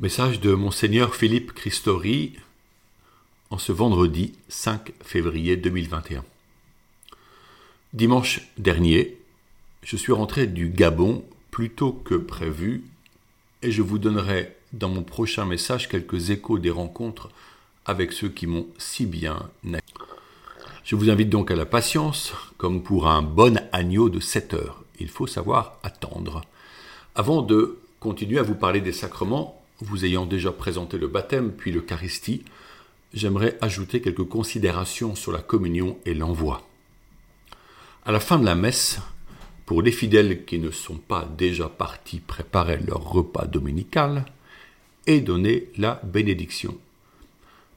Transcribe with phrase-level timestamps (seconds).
[0.00, 2.32] Message de Monseigneur Philippe Christori
[3.50, 6.24] en ce vendredi 5 février 2021.
[7.92, 9.18] Dimanche dernier,
[9.82, 12.84] je suis rentré du Gabon plus tôt que prévu
[13.60, 17.28] et je vous donnerai dans mon prochain message quelques échos des rencontres
[17.84, 19.50] avec ceux qui m'ont si bien.
[20.82, 24.82] Je vous invite donc à la patience, comme pour un bon agneau de 7 heures.
[24.98, 26.40] Il faut savoir attendre.
[27.14, 31.72] Avant de continuer à vous parler des sacrements, vous ayant déjà présenté le baptême puis
[31.72, 32.44] l'Eucharistie,
[33.12, 36.66] j'aimerais ajouter quelques considérations sur la communion et l'envoi.
[38.04, 38.98] À la fin de la messe,
[39.66, 44.24] pour les fidèles qui ne sont pas déjà partis préparer leur repas dominical,
[45.06, 46.76] est donnée la bénédiction.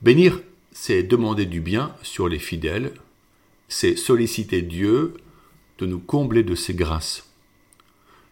[0.02, 2.94] Bénir, c'est demander du bien sur les fidèles,
[3.68, 5.16] c'est solliciter Dieu
[5.78, 7.33] de nous combler de ses grâces.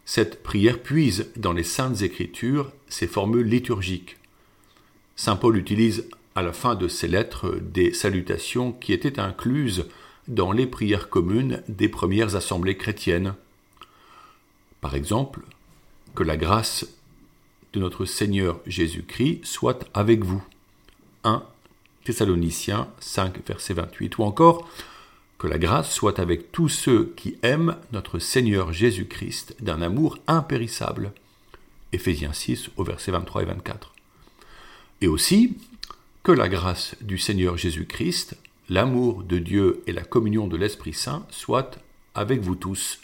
[0.06, 4.18] Cette prière puise dans les saintes écritures ses formules liturgiques.
[5.16, 9.86] Saint Paul utilise à la fin de ses lettres des salutations qui étaient incluses
[10.28, 13.36] dans les prières communes des premières assemblées chrétiennes.
[14.80, 15.42] Par exemple,
[16.16, 16.88] que la grâce
[17.74, 20.44] de notre Seigneur Jésus-Christ soit avec vous.
[21.24, 21.44] 1
[22.04, 24.18] Thessaloniciens 5, verset 28.
[24.18, 24.68] Ou encore,
[25.42, 31.14] que la grâce soit avec tous ceux qui aiment notre Seigneur Jésus-Christ d'un amour impérissable.
[31.94, 33.92] Éphésiens 6 au verset 23 et 24.
[35.02, 35.58] Et aussi,
[36.22, 38.38] que la grâce du Seigneur Jésus-Christ,
[38.70, 41.72] l'amour de Dieu et la communion de l'Esprit Saint soient
[42.14, 43.00] avec vous tous.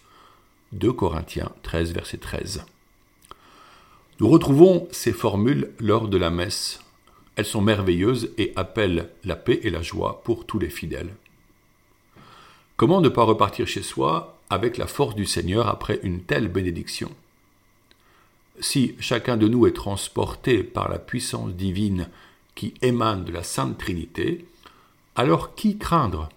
[0.73, 2.65] 2 Corinthiens 13 verset 13.
[4.19, 6.81] Nous retrouvons ces formules lors de la messe.
[7.35, 11.15] Elles sont merveilleuses et appellent la paix et la joie pour tous les fidèles.
[12.77, 17.09] Comment ne pas repartir chez soi avec la force du Seigneur après une telle bénédiction?
[18.59, 22.07] Si chacun de nous est transporté par la puissance divine
[22.53, 24.45] qui émane de la Sainte Trinité,
[25.15, 26.29] alors qui craindre?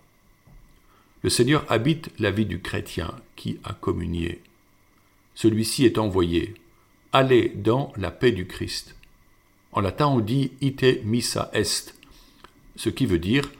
[1.22, 4.40] Le Seigneur habite la vie du chrétien qui a communié.
[5.34, 6.54] Celui-ci est envoyé.
[7.12, 8.96] Allez dans la paix du Christ.
[9.72, 11.94] En latin, on dit ite missa est,
[12.76, 13.50] ce qui veut dire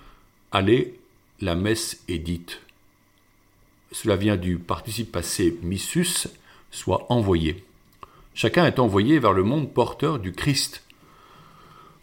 [0.51, 0.99] allez,
[1.43, 2.63] la messe est dite.
[3.93, 6.29] Cela vient du participe passé missus,
[6.71, 7.65] soit envoyé.
[8.35, 10.83] Chacun est envoyé vers le monde porteur du Christ.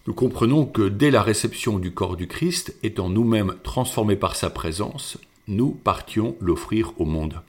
[0.06, 4.50] Nous comprenons que dès la réception du corps du Christ, étant nous-mêmes transformés par sa
[4.50, 7.42] présence, nous partions l'offrir au monde.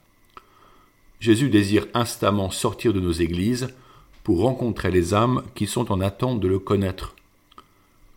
[1.20, 3.68] Jésus désire instamment sortir de nos églises
[4.22, 7.16] pour rencontrer les âmes qui sont en attente de le connaître.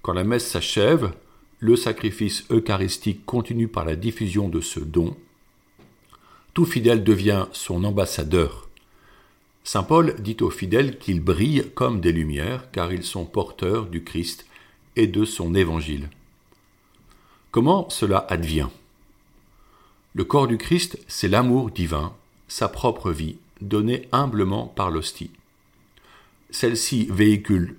[0.04, 1.14] Quand la messe s'achève,
[1.60, 5.16] le sacrifice eucharistique continue par la diffusion de ce don,
[6.54, 8.70] tout fidèle devient son ambassadeur.
[9.64, 14.04] Saint Paul dit aux fidèles qu'ils brillent comme des lumières, car ils sont porteurs du
[14.04, 14.46] Christ
[14.96, 16.10] et de son évangile.
[17.52, 18.70] Comment cela advient?
[20.14, 22.14] Le corps du Christ, c'est l'amour divin,
[22.48, 25.32] sa propre vie, donnée humblement par l'hostie.
[26.50, 27.78] Celle-ci véhicule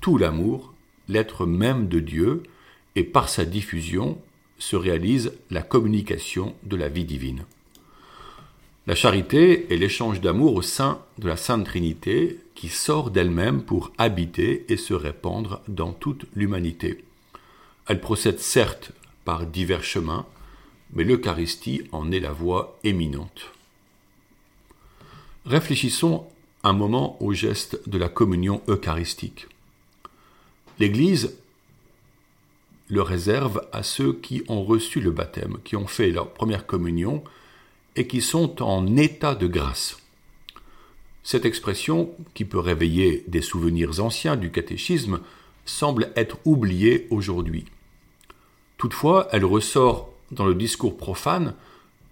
[0.00, 0.72] tout l'amour,
[1.08, 2.42] l'être même de Dieu,
[2.96, 4.18] et par sa diffusion
[4.58, 7.44] se réalise la communication de la vie divine.
[8.86, 13.92] La charité est l'échange d'amour au sein de la Sainte Trinité qui sort d'elle-même pour
[13.98, 17.04] habiter et se répandre dans toute l'humanité.
[17.86, 18.92] Elle procède certes
[19.24, 20.26] par divers chemins,
[20.92, 23.52] mais l'Eucharistie en est la voie éminente.
[25.44, 26.26] Réfléchissons
[26.64, 29.46] un moment au geste de la communion eucharistique.
[30.78, 31.36] L'Église
[32.88, 37.22] le réserve à ceux qui ont reçu le baptême, qui ont fait leur première communion
[37.96, 39.98] et qui sont en état de grâce.
[41.22, 45.20] Cette expression, qui peut réveiller des souvenirs anciens du catéchisme,
[45.64, 47.66] semble être oubliée aujourd'hui.
[48.78, 51.54] Toutefois, elle ressort dans le discours profane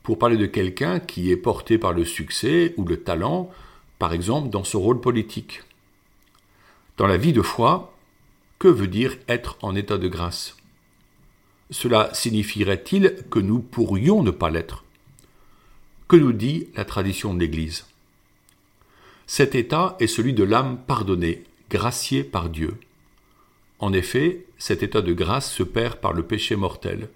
[0.03, 3.51] pour parler de quelqu'un qui est porté par le succès ou le talent,
[3.99, 5.63] par exemple dans son rôle politique.
[6.97, 7.95] Dans la vie de foi,
[8.59, 10.57] que veut dire être en état de grâce?
[11.71, 14.85] Cela signifierait-il que nous pourrions ne pas l'être?
[16.09, 17.87] Que nous dit la tradition de l'Église?
[19.27, 22.75] Cet état est celui de l'âme pardonnée, graciée par Dieu.
[23.79, 27.11] En effet, cet état de grâce se perd par le péché mortel.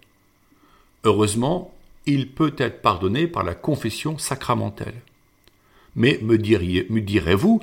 [1.05, 1.75] Heureusement,
[2.06, 5.00] il peut être pardonné par la confession sacramentelle.
[5.97, 7.61] Mais me, direz-vous,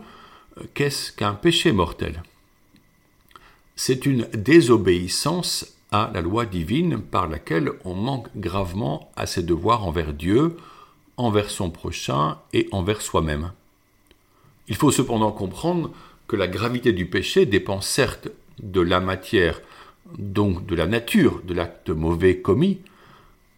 [0.74, 2.24] qu'est-ce qu'un péché mortel?
[3.76, 9.86] C'est une désobéissance à la loi divine par laquelle on manque gravement à ses devoirs
[9.86, 10.58] envers Dieu,
[11.20, 13.52] envers son prochain et envers soi-même.
[14.70, 15.92] Il faut cependant comprendre
[16.28, 18.30] que la gravité du péché dépend certes
[18.60, 19.62] de la matière,
[20.18, 22.80] donc de la nature de l'acte mauvais commis,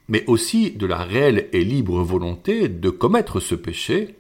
[0.10, 4.16] mais aussi de la réelle et libre volonté de commettre ce péché,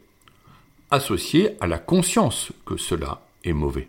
[0.91, 3.87] associé à la conscience que cela est mauvais.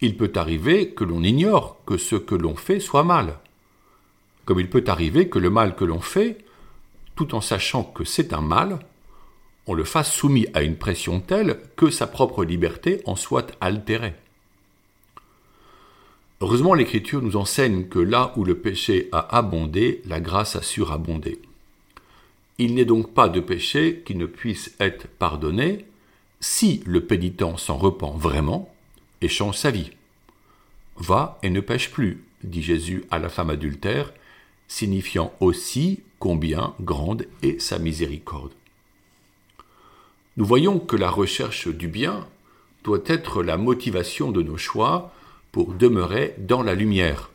[0.00, 3.38] Il peut arriver que l'on ignore que ce que l'on fait soit mal,
[4.44, 6.38] comme il peut arriver que le mal que l'on fait,
[7.18, 8.78] tout en sachant que c'est un mal,
[9.66, 14.14] on le fasse soumis à une pression telle que sa propre liberté en soit altérée.
[16.40, 21.40] Heureusement, l'Écriture nous enseigne que là où le péché a abondé, la grâce a surabondé.
[22.58, 25.86] Il n'est donc pas de péché qui ne puisse être pardonné
[26.38, 28.72] si le pénitent s'en repent vraiment
[29.22, 29.90] et change sa vie.
[30.98, 34.12] Va et ne pêche plus, dit Jésus à la femme adultère,
[34.68, 38.52] signifiant aussi combien grande est sa miséricorde.
[40.36, 42.26] Nous voyons que la recherche du bien
[42.84, 45.12] doit être la motivation de nos choix
[45.52, 47.30] pour demeurer dans la lumière.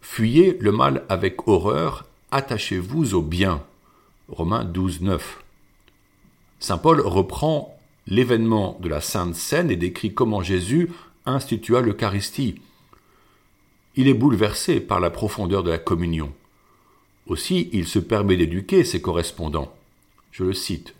[0.00, 3.62] Fuyez le mal avec horreur, attachez-vous au bien.
[4.28, 5.42] Romains 12, 9.
[6.58, 10.90] Saint Paul reprend l'événement de la Sainte Seine et décrit comment Jésus
[11.26, 12.60] institua l'Eucharistie.
[13.96, 16.32] Il est bouleversé par la profondeur de la communion.
[17.26, 19.72] Aussi, il se permet d'éduquer ses correspondants.
[20.30, 20.94] Je le cite.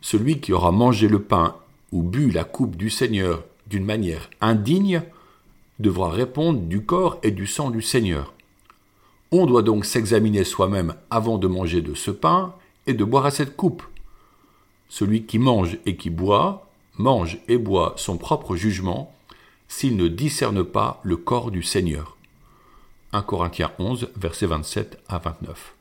[0.00, 1.56] Celui qui aura mangé le pain
[1.92, 5.02] ou bu la coupe du Seigneur d'une manière indigne
[5.78, 8.32] devra répondre du corps et du sang du Seigneur.
[9.32, 12.54] On doit donc s'examiner soi-même avant de manger de ce pain
[12.86, 13.82] et de boire à cette coupe.
[14.88, 19.12] Celui qui mange et qui boit, mange et boit son propre jugement
[19.68, 22.15] s'il ne discerne pas le corps du Seigneur.
[23.16, 25.74] 1 Corinthiens 11, versets 27 à 29.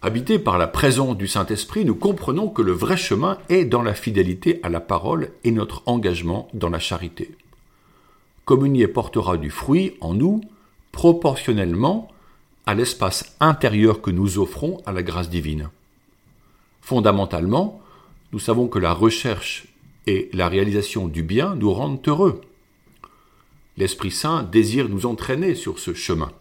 [0.00, 3.94] Habités par la présence du Saint-Esprit, nous comprenons que le vrai chemin est dans la
[3.94, 7.34] fidélité à la parole et notre engagement dans la charité.
[8.44, 10.40] Communier portera du fruit en nous
[10.92, 12.08] proportionnellement
[12.64, 15.68] à l'espace intérieur que nous offrons à la grâce divine.
[16.80, 17.80] Fondamentalement,
[18.32, 19.66] nous savons que la recherche
[20.06, 22.40] et la réalisation du bien nous rendent heureux.
[23.76, 26.32] L'Esprit Saint désire nous entraîner sur ce chemin.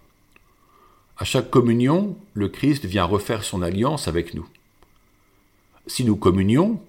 [1.18, 4.48] À chaque communion, le Christ vient refaire son alliance avec nous.
[5.88, 6.82] Si nous communions,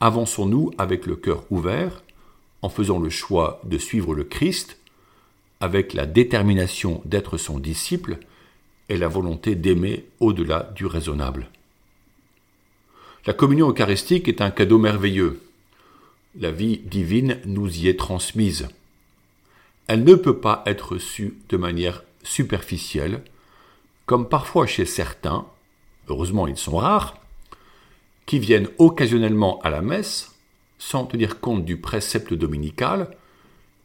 [0.00, 2.02] avançons-nous avec le cœur ouvert,
[2.62, 4.78] en faisant le choix de suivre le Christ,
[5.60, 8.18] avec la détermination d'être son disciple
[8.88, 11.50] et la volonté d'aimer au-delà du raisonnable.
[13.26, 15.40] La communion eucharistique est un cadeau merveilleux.
[16.38, 18.68] La vie divine nous y est transmise.
[19.88, 23.22] Elle ne peut pas être reçue de manière superficielle,
[24.06, 25.46] comme parfois chez certains,
[26.08, 27.16] heureusement ils sont rares,
[28.26, 30.34] qui viennent occasionnellement à la messe
[30.78, 33.16] sans tenir compte du précepte dominical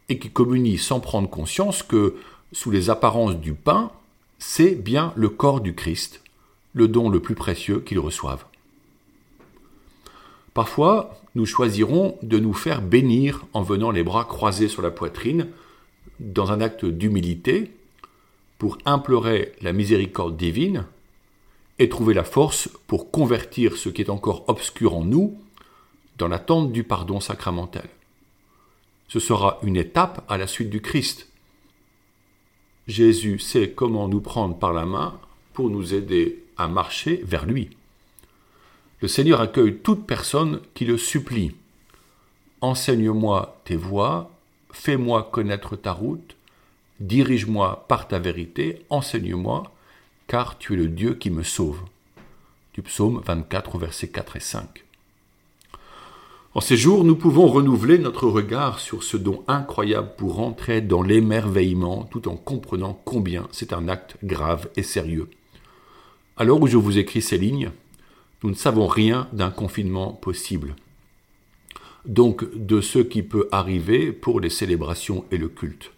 [0.10, 2.16] et qui communient sans prendre conscience que,
[2.52, 3.92] sous les apparences du pain,
[4.38, 6.22] c'est bien le corps du Christ,
[6.74, 8.46] le don le plus précieux qu'ils reçoivent.
[10.54, 15.48] Parfois, nous choisirons de nous faire bénir en venant les bras croisés sur la poitrine,
[16.24, 17.72] dans un acte d'humilité,
[18.58, 20.86] pour implorer la miséricorde divine
[21.80, 25.38] et trouver la force pour convertir ce qui est encore obscur en nous
[26.18, 27.90] dans l'attente du pardon sacramentel.
[29.10, 31.28] Ce sera une étape à la suite du Christ.
[32.88, 35.20] Jésus sait comment nous prendre par la main
[35.54, 37.76] pour nous aider à marcher vers lui.
[39.02, 41.52] Le Seigneur accueille toute personne qui le supplie.
[42.62, 44.32] Enseigne-moi tes voies,
[44.74, 46.36] fais-moi connaître ta route,
[47.00, 49.64] Dirige-moi par ta vérité, enseigne-moi,
[50.28, 51.82] car tu es le Dieu qui me sauve.
[52.74, 54.84] Du psaume 24, versets 4 et 5.
[56.54, 61.02] En ces jours, nous pouvons renouveler notre regard sur ce don incroyable pour entrer dans
[61.02, 65.30] l'émerveillement tout en comprenant combien c'est un acte grave et sérieux.
[66.38, 67.72] Alors où je vous écris ces lignes,
[68.44, 70.76] nous ne savons rien d'un confinement possible.
[72.06, 75.92] Donc de ce qui peut arriver pour les célébrations et le culte.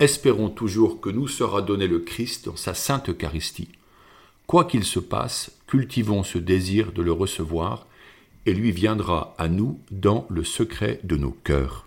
[0.00, 3.68] Espérons toujours que nous sera donné le Christ dans sa sainte Eucharistie.
[4.46, 7.86] Quoi qu'il se passe, cultivons ce désir de le recevoir,
[8.46, 11.86] et lui viendra à nous dans le secret de nos cœurs.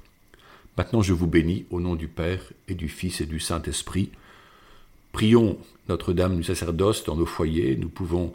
[0.78, 4.12] Maintenant je vous bénis au nom du Père et du Fils et du Saint-Esprit.
[5.12, 5.58] Prions
[5.90, 8.34] Notre-Dame du sacerdoce dans nos foyers, nous pouvons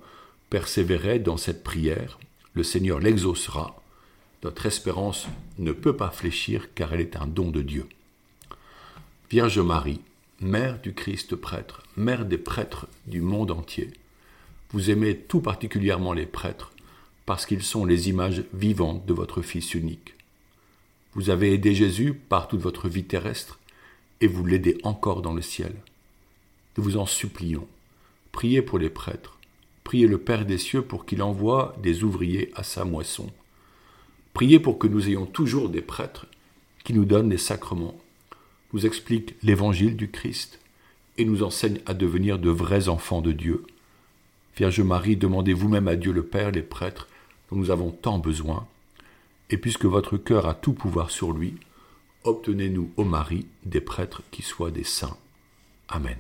[0.50, 2.18] persévérer dans cette prière,
[2.54, 3.80] le Seigneur l'exaucera.
[4.46, 5.26] Notre espérance
[5.58, 7.88] ne peut pas fléchir car elle est un don de Dieu.
[9.28, 10.00] Vierge Marie,
[10.40, 13.90] Mère du Christ prêtre, Mère des prêtres du monde entier,
[14.70, 16.70] vous aimez tout particulièrement les prêtres,
[17.26, 20.14] parce qu'ils sont les images vivantes de votre Fils unique.
[21.14, 23.58] Vous avez aidé Jésus par toute votre vie terrestre,
[24.20, 25.74] et vous l'aidez encore dans le ciel.
[26.76, 27.66] Nous vous en supplions.
[28.30, 29.40] Priez pour les prêtres.
[29.82, 33.28] Priez le Père des cieux pour qu'il envoie des ouvriers à sa moisson.
[34.36, 36.26] Priez pour que nous ayons toujours des prêtres
[36.84, 37.96] qui nous donnent les sacrements,
[38.74, 40.60] nous expliquent l'évangile du Christ
[41.16, 43.64] et nous enseignent à devenir de vrais enfants de Dieu.
[44.54, 47.08] Vierge Marie, demandez vous-même à Dieu le Père les prêtres
[47.50, 48.66] dont nous avons tant besoin,
[49.48, 51.54] et puisque votre cœur a tout pouvoir sur lui,
[52.24, 55.16] obtenez-nous, ô Marie, des prêtres qui soient des saints.
[55.88, 56.18] Amen.